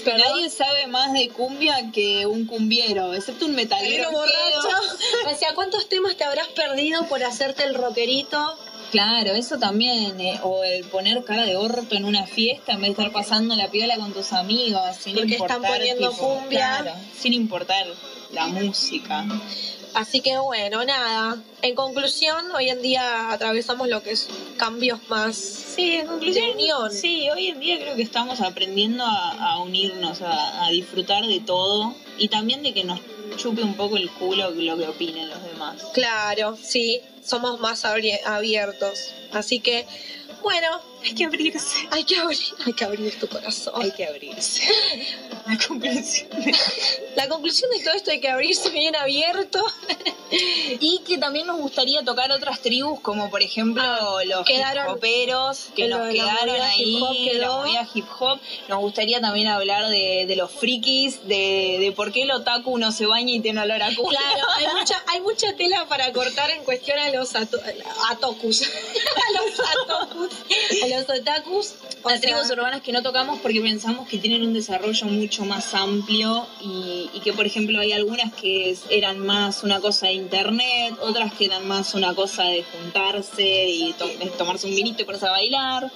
Perdón. 0.03 0.21
nadie 0.27 0.49
sabe 0.49 0.87
más 0.87 1.11
de 1.13 1.29
cumbia 1.29 1.91
que 1.91 2.25
un 2.25 2.45
cumbiero, 2.45 3.13
excepto 3.13 3.45
un 3.45 3.55
metalero 3.55 4.05
Pero 4.09 4.11
borracho. 4.11 4.95
O 5.33 5.35
sea, 5.37 5.53
¿cuántos 5.53 5.89
temas 5.89 6.15
te 6.15 6.23
habrás 6.23 6.47
perdido 6.49 7.05
por 7.07 7.23
hacerte 7.23 7.63
el 7.63 7.73
rockerito? 7.75 8.57
Claro, 8.91 9.33
eso 9.33 9.59
también, 9.59 10.19
eh, 10.19 10.39
o 10.41 10.63
el 10.63 10.83
poner 10.85 11.23
cara 11.23 11.45
de 11.45 11.55
orto 11.55 11.95
en 11.95 12.05
una 12.05 12.25
fiesta 12.25 12.71
en 12.73 12.81
vez 12.81 12.87
de 12.87 13.03
estar 13.03 13.11
pasando 13.11 13.55
la 13.55 13.69
piola 13.69 13.95
con 13.97 14.13
tus 14.13 14.33
amigos, 14.33 14.81
sin 14.99 15.15
Porque 15.15 15.33
importar, 15.33 15.57
están 15.57 15.71
poniendo 15.73 16.09
tipo, 16.09 16.23
cumbia. 16.39 16.77
claro, 16.81 16.93
sin 17.15 17.33
importar 17.33 17.85
la 18.31 18.47
música. 18.47 19.25
Así 19.93 20.21
que 20.21 20.37
bueno, 20.37 20.83
nada. 20.85 21.37
En 21.61 21.75
conclusión, 21.75 22.51
hoy 22.55 22.69
en 22.69 22.81
día 22.81 23.31
atravesamos 23.31 23.87
lo 23.87 24.01
que 24.03 24.11
es 24.11 24.27
cambios 24.57 24.99
más 25.09 25.35
Sí, 25.35 25.95
en 25.95 26.07
conclusión, 26.07 26.45
de 26.47 26.53
unión. 26.53 26.91
sí, 26.91 27.29
hoy 27.29 27.47
en 27.47 27.59
día 27.59 27.79
creo 27.79 27.95
que 27.95 28.01
estamos 28.03 28.39
aprendiendo 28.41 29.03
a, 29.03 29.53
a 29.53 29.59
unirnos, 29.59 30.21
a, 30.21 30.65
a 30.65 30.69
disfrutar 30.69 31.25
de 31.25 31.39
todo 31.39 31.95
y 32.17 32.27
también 32.27 32.63
de 32.63 32.73
que 32.73 32.83
nos 32.83 32.99
chupe 33.37 33.61
un 33.63 33.75
poco 33.75 33.97
el 33.97 34.09
culo 34.11 34.51
lo 34.51 34.77
que 34.77 34.87
opinen 34.87 35.29
los 35.29 35.41
demás. 35.43 35.81
Claro, 35.93 36.57
sí, 36.61 37.01
somos 37.25 37.59
más 37.59 37.83
abiertos. 37.85 39.13
Así 39.31 39.59
que, 39.59 39.85
bueno, 40.41 40.67
Hay 41.03 41.13
que 41.13 41.25
abrirse. 41.25 41.87
hay 41.91 42.03
que 42.03 42.15
abrir, 42.17 42.37
hay 42.65 42.73
que 42.73 42.83
abrir 42.85 43.19
tu 43.19 43.27
corazón. 43.27 43.81
Hay 43.81 43.91
que 43.91 44.05
abrirse. 44.05 44.63
La 45.49 45.57
conclusión. 45.67 46.29
La 47.15 47.27
conclusión 47.27 47.69
de 47.71 47.83
todo 47.83 47.93
esto 47.95 48.11
hay 48.11 48.19
que 48.19 48.29
abrirse 48.29 48.69
bien 48.69 48.95
abierto. 48.95 49.63
Y 50.31 50.99
que 51.07 51.17
también 51.17 51.47
nos 51.47 51.57
gustaría 51.57 52.03
tocar 52.03 52.31
otras 52.31 52.61
tribus, 52.61 52.99
como 52.99 53.31
por 53.31 53.41
ejemplo 53.41 53.81
los 54.25 54.41
Ah, 54.41 54.43
quedaron- 54.45 54.97
hip 55.03 55.73
que 55.75 55.87
nos 55.87 56.05
de 56.07 56.13
quedaron 56.13 56.61
ahí, 56.61 56.83
hip 56.97 57.01
hop 57.03 57.15
quedó. 57.23 57.39
la 57.41 57.49
movida 57.65 57.87
hip 57.95 58.05
hop. 58.19 58.39
Nos 58.67 58.79
gustaría 58.79 59.19
también 59.21 59.47
hablar 59.47 59.87
de, 59.89 60.25
de 60.27 60.35
los 60.35 60.51
frikis, 60.51 61.27
de, 61.27 61.77
de 61.79 61.91
por 61.95 62.11
qué 62.11 62.21
el 62.21 62.31
otaku 62.31 62.77
no 62.77 62.91
se 62.91 63.07
baña 63.07 63.33
y 63.33 63.39
tiene 63.39 63.61
olor 63.61 63.81
a 63.81 63.87
culo. 63.95 64.09
Claro, 64.19 64.47
hay 64.57 64.67
mucha, 64.79 65.03
hay 65.07 65.21
mucha 65.21 65.55
tela 65.55 65.87
para 65.89 66.13
cortar 66.13 66.51
en 66.51 66.63
cuestión 66.63 66.99
a 66.99 67.09
los 67.09 67.33
ato- 67.33 67.59
atokus. 68.11 68.61
a 68.61 69.31
los 69.41 69.59
atokus. 69.59 70.29
A 70.83 70.87
los 70.87 71.09
otakus. 71.09 71.73
Sea, 72.05 72.21
tribus 72.21 72.49
urbanas 72.51 72.81
que 72.81 72.91
no 72.91 73.01
tocamos 73.01 73.39
porque 73.39 73.59
pensamos 73.61 74.07
que 74.07 74.19
tienen 74.19 74.43
un 74.43 74.53
desarrollo 74.53 75.07
mucho 75.07 75.38
más 75.45 75.73
amplio 75.73 76.45
y, 76.61 77.09
y 77.13 77.19
que, 77.21 77.33
por 77.33 77.45
ejemplo, 77.45 77.79
hay 77.79 77.91
algunas 77.91 78.33
que 78.33 78.75
eran 78.89 79.19
más 79.19 79.63
una 79.63 79.79
cosa 79.79 80.07
de 80.07 80.13
internet, 80.13 80.95
otras 81.01 81.33
que 81.33 81.45
eran 81.45 81.67
más 81.67 81.93
una 81.93 82.13
cosa 82.15 82.43
de 82.45 82.63
juntarse 82.63 83.65
y 83.69 83.93
to- 83.93 84.07
de 84.07 84.27
tomarse 84.37 84.67
un 84.67 84.75
vinito 84.75 85.01
y 85.01 85.05
ponerse 85.05 85.27
a 85.27 85.31
bailar. 85.31 85.91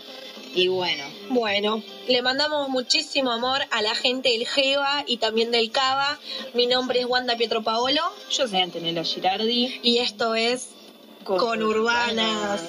Y 0.55 0.67
bueno, 0.67 1.03
Bueno, 1.29 1.81
le 2.07 2.21
mandamos 2.21 2.69
muchísimo 2.69 3.31
amor 3.31 3.62
a 3.71 3.81
la 3.81 3.95
gente 3.95 4.29
del 4.29 4.45
Geva 4.45 5.03
y 5.07 5.17
también 5.17 5.50
del 5.51 5.71
Cava. 5.71 6.19
Mi 6.53 6.67
nombre 6.67 7.00
es 7.00 7.05
Wanda 7.07 7.35
Pietro 7.38 7.63
Paolo 7.63 8.01
yo 8.29 8.47
soy 8.47 8.59
Antonella 8.62 9.03
Girardi. 9.03 9.79
y 9.81 9.97
esto 9.97 10.35
es 10.35 10.69
Con 11.23 11.63
Urbanas. 11.63 12.62